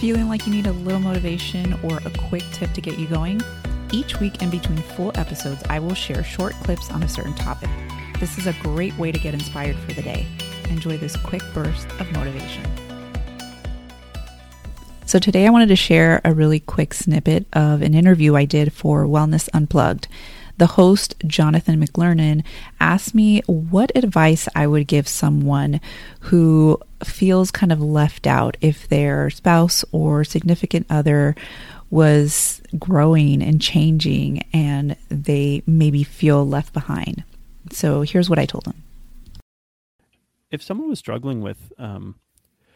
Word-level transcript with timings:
Feeling 0.00 0.28
like 0.28 0.46
you 0.46 0.52
need 0.52 0.66
a 0.66 0.72
little 0.72 1.00
motivation 1.00 1.72
or 1.82 1.98
a 2.04 2.10
quick 2.28 2.42
tip 2.52 2.72
to 2.72 2.80
get 2.80 2.98
you 2.98 3.06
going? 3.06 3.40
Each 3.92 4.18
week 4.18 4.42
in 4.42 4.50
between 4.50 4.78
full 4.78 5.12
episodes, 5.14 5.62
I 5.70 5.78
will 5.78 5.94
share 5.94 6.24
short 6.24 6.52
clips 6.64 6.90
on 6.90 7.02
a 7.04 7.08
certain 7.08 7.34
topic. 7.34 7.70
This 8.18 8.36
is 8.36 8.46
a 8.46 8.52
great 8.54 8.96
way 8.98 9.12
to 9.12 9.18
get 9.18 9.34
inspired 9.34 9.76
for 9.76 9.92
the 9.92 10.02
day. 10.02 10.26
Enjoy 10.68 10.98
this 10.98 11.16
quick 11.16 11.42
burst 11.54 11.88
of 12.00 12.10
motivation. 12.12 12.64
So, 15.06 15.18
today 15.20 15.46
I 15.46 15.50
wanted 15.50 15.68
to 15.68 15.76
share 15.76 16.20
a 16.24 16.34
really 16.34 16.58
quick 16.58 16.92
snippet 16.92 17.46
of 17.52 17.80
an 17.80 17.94
interview 17.94 18.34
I 18.34 18.46
did 18.46 18.72
for 18.72 19.04
Wellness 19.04 19.48
Unplugged. 19.54 20.08
The 20.56 20.66
host, 20.66 21.16
Jonathan 21.26 21.84
McLernon, 21.84 22.44
asked 22.80 23.14
me 23.14 23.42
what 23.46 23.90
advice 23.96 24.48
I 24.54 24.66
would 24.66 24.86
give 24.86 25.08
someone 25.08 25.80
who 26.20 26.80
feels 27.02 27.50
kind 27.50 27.72
of 27.72 27.80
left 27.80 28.26
out 28.26 28.56
if 28.60 28.88
their 28.88 29.30
spouse 29.30 29.84
or 29.90 30.24
significant 30.24 30.86
other 30.88 31.34
was 31.90 32.62
growing 32.78 33.42
and 33.42 33.60
changing 33.60 34.44
and 34.52 34.96
they 35.08 35.62
maybe 35.66 36.02
feel 36.02 36.46
left 36.46 36.72
behind. 36.72 37.24
So 37.70 38.02
here's 38.02 38.30
what 38.30 38.38
I 38.38 38.46
told 38.46 38.66
him. 38.66 38.82
If 40.50 40.62
someone 40.62 40.88
was 40.88 40.98
struggling 40.98 41.40
with, 41.40 41.72
um, 41.78 42.16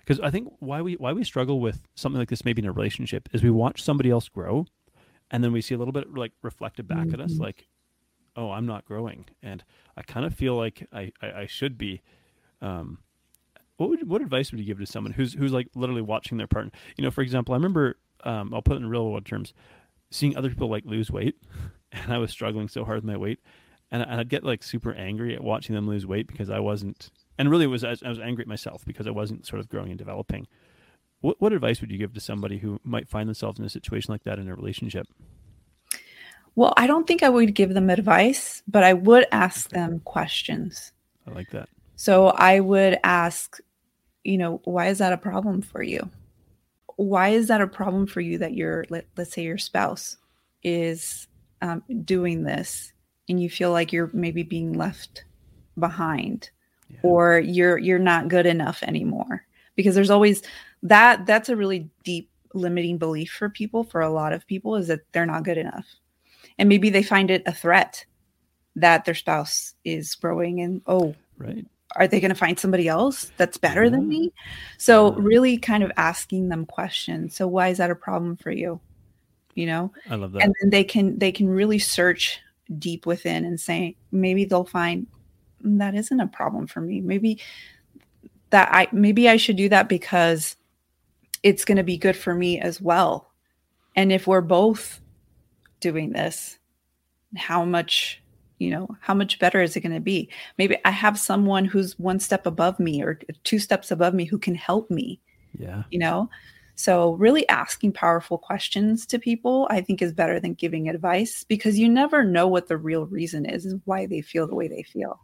because 0.00 0.20
I 0.20 0.30
think 0.30 0.52
why 0.58 0.82
we 0.82 0.94
why 0.94 1.12
we 1.12 1.24
struggle 1.24 1.60
with 1.60 1.80
something 1.94 2.18
like 2.18 2.28
this, 2.28 2.44
maybe 2.44 2.62
in 2.62 2.68
a 2.68 2.72
relationship, 2.72 3.28
is 3.32 3.42
we 3.42 3.50
watch 3.50 3.82
somebody 3.82 4.10
else 4.10 4.28
grow, 4.28 4.66
and 5.32 5.42
then 5.42 5.50
we 5.50 5.62
see 5.62 5.74
a 5.74 5.78
little 5.78 5.92
bit 5.92 6.14
like 6.14 6.32
reflected 6.42 6.86
back 6.86 7.06
mm-hmm. 7.06 7.14
at 7.14 7.20
us, 7.20 7.32
mm-hmm. 7.32 7.42
like, 7.42 7.66
oh, 8.36 8.50
I'm 8.50 8.66
not 8.66 8.84
growing, 8.84 9.24
and 9.42 9.64
I 9.96 10.02
kind 10.02 10.24
of 10.26 10.34
feel 10.34 10.56
like 10.56 10.86
I 10.92 11.10
I, 11.20 11.32
I 11.40 11.46
should 11.46 11.76
be. 11.76 12.02
Um, 12.60 12.98
what 13.78 13.88
would, 13.88 14.08
what 14.08 14.22
advice 14.22 14.52
would 14.52 14.60
you 14.60 14.66
give 14.66 14.78
to 14.78 14.86
someone 14.86 15.14
who's 15.14 15.32
who's 15.32 15.52
like 15.52 15.68
literally 15.74 16.02
watching 16.02 16.38
their 16.38 16.46
partner? 16.46 16.70
You 16.96 17.02
know, 17.02 17.10
for 17.10 17.22
example, 17.22 17.54
I 17.54 17.56
remember 17.56 17.96
um, 18.22 18.54
I'll 18.54 18.62
put 18.62 18.74
it 18.74 18.82
in 18.82 18.88
real 18.88 19.10
world 19.10 19.26
terms, 19.26 19.54
seeing 20.10 20.36
other 20.36 20.50
people 20.50 20.68
like 20.68 20.84
lose 20.84 21.10
weight, 21.10 21.36
and 21.92 22.12
I 22.12 22.18
was 22.18 22.30
struggling 22.30 22.68
so 22.68 22.84
hard 22.84 22.98
with 22.98 23.04
my 23.04 23.16
weight, 23.16 23.40
and, 23.90 24.02
and 24.02 24.20
I'd 24.20 24.28
get 24.28 24.44
like 24.44 24.62
super 24.62 24.92
angry 24.92 25.34
at 25.34 25.42
watching 25.42 25.74
them 25.74 25.88
lose 25.88 26.06
weight 26.06 26.28
because 26.28 26.50
I 26.50 26.60
wasn't, 26.60 27.10
and 27.38 27.50
really 27.50 27.64
it 27.64 27.68
was 27.68 27.82
I 27.82 27.96
was 28.04 28.20
angry 28.20 28.42
at 28.42 28.48
myself 28.48 28.84
because 28.84 29.06
I 29.06 29.10
wasn't 29.10 29.46
sort 29.46 29.60
of 29.60 29.68
growing 29.68 29.90
and 29.90 29.98
developing. 29.98 30.46
What 31.22 31.40
what 31.40 31.52
advice 31.52 31.80
would 31.80 31.90
you 31.90 31.98
give 31.98 32.12
to 32.14 32.20
somebody 32.20 32.58
who 32.58 32.78
might 32.84 33.08
find 33.08 33.28
themselves 33.28 33.58
in 33.58 33.64
a 33.64 33.70
situation 33.70 34.12
like 34.12 34.24
that 34.24 34.38
in 34.38 34.48
a 34.48 34.54
relationship? 34.54 35.06
Well, 36.54 36.74
I 36.76 36.86
don't 36.86 37.06
think 37.06 37.22
I 37.22 37.30
would 37.30 37.54
give 37.54 37.72
them 37.72 37.88
advice, 37.88 38.62
but 38.68 38.84
I 38.84 38.92
would 38.92 39.26
ask 39.32 39.70
them 39.70 40.00
questions. 40.00 40.92
I 41.26 41.30
like 41.30 41.50
that. 41.50 41.68
So 41.96 42.28
I 42.28 42.60
would 42.60 42.98
ask, 43.04 43.58
you 44.24 44.36
know, 44.36 44.60
why 44.64 44.88
is 44.88 44.98
that 44.98 45.12
a 45.12 45.16
problem 45.16 45.62
for 45.62 45.82
you? 45.82 46.10
Why 46.96 47.30
is 47.30 47.48
that 47.48 47.62
a 47.62 47.66
problem 47.66 48.06
for 48.06 48.20
you 48.20 48.38
that 48.38 48.54
your 48.54 48.84
let, 48.90 49.06
let's 49.16 49.32
say 49.32 49.42
your 49.42 49.56
spouse 49.56 50.18
is 50.62 51.26
um, 51.62 51.82
doing 52.04 52.42
this 52.42 52.92
and 53.28 53.40
you 53.40 53.48
feel 53.48 53.70
like 53.70 53.92
you're 53.92 54.10
maybe 54.12 54.42
being 54.42 54.72
left 54.72 55.24
behind 55.78 56.50
yeah. 56.90 56.98
or 57.02 57.38
you're 57.38 57.78
you're 57.78 57.98
not 57.98 58.28
good 58.28 58.44
enough 58.46 58.82
anymore 58.82 59.46
because 59.76 59.94
there's 59.94 60.10
always 60.10 60.42
that 60.82 61.26
that's 61.26 61.48
a 61.48 61.56
really 61.56 61.88
deep 62.04 62.30
limiting 62.54 62.98
belief 62.98 63.32
for 63.32 63.48
people 63.48 63.84
for 63.84 64.00
a 64.00 64.10
lot 64.10 64.32
of 64.32 64.46
people 64.46 64.76
is 64.76 64.88
that 64.88 65.00
they're 65.12 65.26
not 65.26 65.44
good 65.44 65.58
enough. 65.58 65.86
And 66.58 66.68
maybe 66.68 66.90
they 66.90 67.02
find 67.02 67.30
it 67.30 67.42
a 67.46 67.52
threat 67.52 68.04
that 68.76 69.04
their 69.04 69.14
spouse 69.14 69.74
is 69.84 70.14
growing 70.14 70.60
and 70.60 70.82
oh 70.86 71.14
right. 71.36 71.66
are 71.96 72.08
they 72.08 72.20
going 72.20 72.30
to 72.30 72.34
find 72.34 72.58
somebody 72.58 72.88
else 72.88 73.30
that's 73.36 73.58
better 73.58 73.84
yeah. 73.84 73.90
than 73.90 74.08
me? 74.08 74.32
So 74.78 75.12
really 75.14 75.56
kind 75.56 75.82
of 75.82 75.92
asking 75.96 76.48
them 76.48 76.66
questions. 76.66 77.34
So 77.34 77.46
why 77.48 77.68
is 77.68 77.78
that 77.78 77.90
a 77.90 77.94
problem 77.94 78.36
for 78.36 78.50
you? 78.50 78.80
You 79.54 79.66
know? 79.66 79.92
I 80.08 80.16
love 80.16 80.32
that. 80.32 80.42
And 80.42 80.54
then 80.60 80.70
they 80.70 80.84
can 80.84 81.18
they 81.18 81.32
can 81.32 81.48
really 81.48 81.78
search 81.78 82.40
deep 82.78 83.06
within 83.06 83.44
and 83.44 83.60
say 83.60 83.96
maybe 84.10 84.44
they'll 84.44 84.64
find 84.64 85.06
mm, 85.64 85.78
that 85.78 85.94
isn't 85.94 86.20
a 86.20 86.26
problem 86.26 86.66
for 86.66 86.80
me. 86.80 87.00
Maybe 87.00 87.40
that 88.52 88.68
i 88.72 88.86
maybe 88.92 89.28
i 89.28 89.36
should 89.36 89.56
do 89.56 89.68
that 89.68 89.88
because 89.88 90.56
it's 91.42 91.64
going 91.64 91.76
to 91.76 91.82
be 91.82 91.98
good 91.98 92.16
for 92.16 92.34
me 92.34 92.60
as 92.60 92.80
well. 92.80 93.32
And 93.96 94.12
if 94.12 94.26
we're 94.26 94.40
both 94.40 95.00
doing 95.80 96.12
this 96.12 96.58
how 97.36 97.64
much 97.64 98.22
you 98.58 98.70
know 98.70 98.86
how 99.00 99.14
much 99.14 99.40
better 99.40 99.60
is 99.60 99.74
it 99.74 99.80
going 99.80 99.94
to 99.94 100.00
be? 100.00 100.28
Maybe 100.58 100.76
i 100.84 100.90
have 100.90 101.18
someone 101.18 101.64
who's 101.64 101.98
one 101.98 102.20
step 102.20 102.46
above 102.46 102.78
me 102.78 103.02
or 103.02 103.18
two 103.42 103.58
steps 103.58 103.90
above 103.90 104.14
me 104.14 104.24
who 104.24 104.38
can 104.38 104.54
help 104.54 104.90
me 104.90 105.20
yeah. 105.58 105.82
you 105.90 105.98
know? 105.98 106.30
So 106.74 107.12
really 107.14 107.46
asking 107.48 107.92
powerful 107.92 108.38
questions 108.38 109.06
to 109.06 109.18
people 109.18 109.66
i 109.70 109.80
think 109.80 110.00
is 110.00 110.12
better 110.12 110.38
than 110.40 110.54
giving 110.54 110.88
advice 110.88 111.44
because 111.44 111.78
you 111.78 111.88
never 111.88 112.22
know 112.22 112.46
what 112.46 112.68
the 112.68 112.76
real 112.76 113.06
reason 113.06 113.44
is, 113.44 113.66
is 113.66 113.74
why 113.84 114.06
they 114.06 114.20
feel 114.20 114.46
the 114.46 114.54
way 114.54 114.68
they 114.68 114.82
feel 114.82 115.20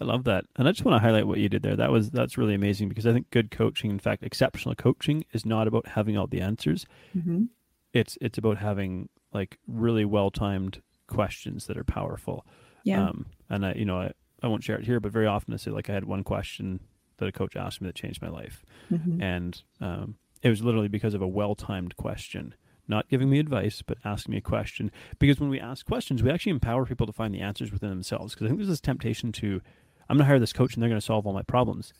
I 0.00 0.04
love 0.04 0.24
that. 0.24 0.44
And 0.56 0.66
I 0.66 0.72
just 0.72 0.84
want 0.84 0.96
to 0.96 1.06
highlight 1.06 1.26
what 1.26 1.38
you 1.38 1.48
did 1.48 1.62
there. 1.62 1.76
That 1.76 1.90
was 1.90 2.10
that's 2.10 2.38
really 2.38 2.54
amazing 2.54 2.88
because 2.88 3.06
I 3.06 3.12
think 3.12 3.30
good 3.30 3.50
coaching, 3.50 3.90
in 3.90 3.98
fact, 3.98 4.22
exceptional 4.22 4.74
coaching 4.74 5.24
is 5.32 5.44
not 5.44 5.68
about 5.68 5.86
having 5.88 6.16
all 6.16 6.26
the 6.26 6.40
answers. 6.40 6.86
Mm-hmm. 7.16 7.44
It's 7.92 8.16
it's 8.20 8.38
about 8.38 8.58
having 8.58 9.08
like 9.32 9.58
really 9.66 10.04
well 10.04 10.30
timed 10.30 10.80
questions 11.06 11.66
that 11.66 11.76
are 11.76 11.84
powerful. 11.84 12.46
Yeah. 12.84 13.08
Um, 13.08 13.26
and 13.50 13.66
I, 13.66 13.74
you 13.74 13.84
know, 13.84 13.98
I, 13.98 14.12
I 14.42 14.46
won't 14.46 14.64
share 14.64 14.78
it 14.78 14.86
here, 14.86 15.00
but 15.00 15.12
very 15.12 15.26
often 15.26 15.52
I 15.52 15.58
say 15.58 15.70
like 15.70 15.90
I 15.90 15.92
had 15.92 16.04
one 16.04 16.24
question 16.24 16.80
that 17.18 17.28
a 17.28 17.32
coach 17.32 17.56
asked 17.56 17.82
me 17.82 17.86
that 17.86 17.94
changed 17.94 18.22
my 18.22 18.30
life, 18.30 18.64
mm-hmm. 18.90 19.20
and 19.22 19.62
um, 19.82 20.16
it 20.42 20.48
was 20.48 20.62
literally 20.62 20.88
because 20.88 21.12
of 21.12 21.20
a 21.20 21.28
well 21.28 21.54
timed 21.54 21.96
question. 21.96 22.54
Not 22.88 23.08
giving 23.08 23.30
me 23.30 23.38
advice, 23.38 23.82
but 23.86 23.98
asking 24.04 24.32
me 24.32 24.38
a 24.38 24.40
question. 24.40 24.90
Because 25.20 25.38
when 25.38 25.48
we 25.48 25.60
ask 25.60 25.86
questions, 25.86 26.24
we 26.24 26.30
actually 26.30 26.50
empower 26.50 26.84
people 26.84 27.06
to 27.06 27.12
find 27.12 27.32
the 27.32 27.40
answers 27.40 27.70
within 27.70 27.90
themselves. 27.90 28.34
Because 28.34 28.46
I 28.46 28.48
think 28.48 28.58
there's 28.58 28.68
this 28.68 28.80
temptation 28.80 29.30
to, 29.32 29.60
I'm 30.10 30.16
going 30.16 30.24
to 30.24 30.28
hire 30.28 30.40
this 30.40 30.52
coach 30.52 30.74
and 30.74 30.82
they're 30.82 30.90
going 30.90 31.00
to 31.00 31.06
solve 31.06 31.24
all 31.24 31.32
my 31.32 31.42
problems. 31.42 31.92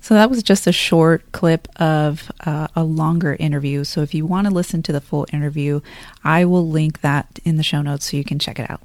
So 0.00 0.14
that 0.14 0.30
was 0.30 0.44
just 0.44 0.68
a 0.68 0.72
short 0.72 1.32
clip 1.32 1.66
of 1.80 2.30
uh, 2.46 2.68
a 2.76 2.84
longer 2.84 3.36
interview. 3.40 3.82
So 3.82 4.02
if 4.02 4.14
you 4.14 4.24
want 4.24 4.46
to 4.46 4.54
listen 4.54 4.80
to 4.84 4.92
the 4.92 5.00
full 5.00 5.26
interview, 5.32 5.80
I 6.22 6.44
will 6.44 6.66
link 6.68 7.00
that 7.00 7.40
in 7.44 7.56
the 7.56 7.64
show 7.64 7.82
notes 7.82 8.08
so 8.08 8.16
you 8.16 8.22
can 8.22 8.38
check 8.38 8.60
it 8.60 8.70
out. 8.70 8.80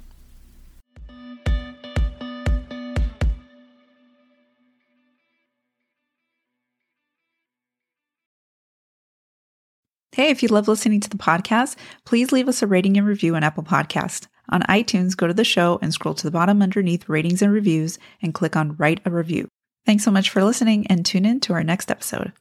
Hey, 10.10 10.30
if 10.30 10.42
you 10.42 10.48
love 10.48 10.66
listening 10.66 11.00
to 11.00 11.10
the 11.10 11.16
podcast, 11.18 11.76
please 12.04 12.32
leave 12.32 12.48
us 12.48 12.60
a 12.62 12.66
rating 12.66 12.96
and 12.96 13.06
review 13.06 13.36
on 13.36 13.44
Apple 13.44 13.62
Podcast. 13.62 14.26
On 14.48 14.62
iTunes, 14.62 15.16
go 15.16 15.26
to 15.26 15.34
the 15.34 15.44
show 15.44 15.78
and 15.82 15.92
scroll 15.92 16.14
to 16.14 16.24
the 16.24 16.30
bottom 16.30 16.62
underneath 16.62 17.08
ratings 17.08 17.42
and 17.42 17.52
reviews 17.52 17.98
and 18.22 18.34
click 18.34 18.56
on 18.56 18.76
write 18.76 19.00
a 19.04 19.10
review. 19.10 19.48
Thanks 19.84 20.04
so 20.04 20.10
much 20.10 20.30
for 20.30 20.42
listening 20.42 20.86
and 20.88 21.04
tune 21.04 21.24
in 21.24 21.40
to 21.40 21.52
our 21.52 21.64
next 21.64 21.90
episode. 21.90 22.32